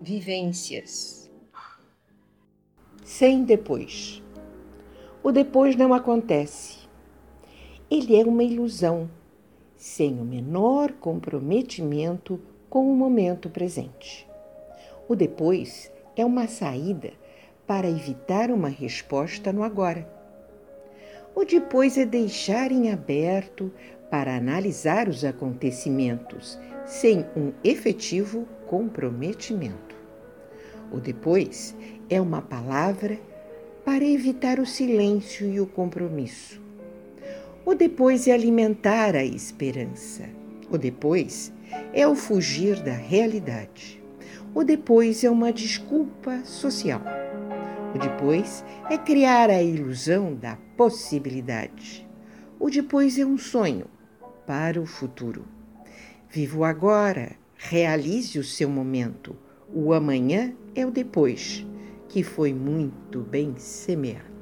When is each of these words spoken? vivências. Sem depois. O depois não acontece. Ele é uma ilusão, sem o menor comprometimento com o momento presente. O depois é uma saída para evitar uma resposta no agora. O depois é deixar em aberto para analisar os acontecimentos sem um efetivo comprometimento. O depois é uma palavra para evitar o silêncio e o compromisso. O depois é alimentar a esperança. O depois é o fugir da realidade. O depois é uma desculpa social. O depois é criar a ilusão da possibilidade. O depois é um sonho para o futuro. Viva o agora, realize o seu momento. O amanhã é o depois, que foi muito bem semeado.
vivências. 0.00 1.30
Sem 3.04 3.44
depois. 3.44 4.22
O 5.22 5.30
depois 5.30 5.76
não 5.76 5.92
acontece. 5.92 6.88
Ele 7.90 8.18
é 8.18 8.24
uma 8.24 8.42
ilusão, 8.42 9.10
sem 9.76 10.18
o 10.18 10.24
menor 10.24 10.92
comprometimento 10.92 12.40
com 12.70 12.90
o 12.90 12.96
momento 12.96 13.50
presente. 13.50 14.26
O 15.06 15.14
depois 15.14 15.92
é 16.16 16.24
uma 16.24 16.46
saída 16.46 17.12
para 17.66 17.90
evitar 17.90 18.50
uma 18.50 18.68
resposta 18.68 19.52
no 19.52 19.62
agora. 19.62 20.08
O 21.34 21.44
depois 21.44 21.98
é 21.98 22.06
deixar 22.06 22.72
em 22.72 22.90
aberto 22.90 23.70
para 24.10 24.34
analisar 24.34 25.08
os 25.08 25.24
acontecimentos 25.24 26.58
sem 26.90 27.24
um 27.36 27.52
efetivo 27.62 28.48
comprometimento. 28.66 29.94
O 30.90 30.98
depois 30.98 31.72
é 32.08 32.20
uma 32.20 32.42
palavra 32.42 33.16
para 33.84 34.04
evitar 34.04 34.58
o 34.58 34.66
silêncio 34.66 35.48
e 35.48 35.60
o 35.60 35.68
compromisso. 35.68 36.60
O 37.64 37.76
depois 37.76 38.26
é 38.26 38.32
alimentar 38.32 39.14
a 39.14 39.24
esperança. 39.24 40.24
O 40.68 40.76
depois 40.76 41.52
é 41.92 42.08
o 42.08 42.16
fugir 42.16 42.82
da 42.82 42.92
realidade. 42.92 44.02
O 44.52 44.64
depois 44.64 45.22
é 45.22 45.30
uma 45.30 45.52
desculpa 45.52 46.44
social. 46.44 47.02
O 47.94 47.98
depois 48.00 48.64
é 48.90 48.98
criar 48.98 49.48
a 49.48 49.62
ilusão 49.62 50.34
da 50.34 50.58
possibilidade. 50.76 52.04
O 52.58 52.68
depois 52.68 53.16
é 53.16 53.24
um 53.24 53.38
sonho 53.38 53.86
para 54.44 54.80
o 54.80 54.86
futuro. 54.86 55.59
Viva 56.32 56.58
o 56.58 56.64
agora, 56.64 57.32
realize 57.56 58.38
o 58.38 58.44
seu 58.44 58.70
momento. 58.70 59.36
O 59.74 59.92
amanhã 59.92 60.54
é 60.76 60.86
o 60.86 60.90
depois, 60.92 61.66
que 62.08 62.22
foi 62.22 62.54
muito 62.54 63.18
bem 63.22 63.56
semeado. 63.58 64.39